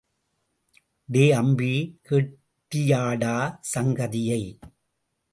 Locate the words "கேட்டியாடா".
2.07-3.35